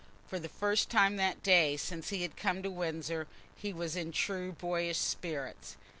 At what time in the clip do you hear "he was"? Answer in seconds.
3.55-3.95